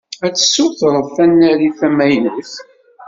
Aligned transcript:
Ad 0.25 0.33
tessutred 0.35 1.05
tanarit 1.15 1.75
tamaynut. 1.79 2.51